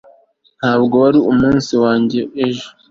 ntabwo 0.59 0.95
wari 1.03 1.19
umunsi 1.31 1.73
wanjye 1.83 2.19
ejo 2.45 2.67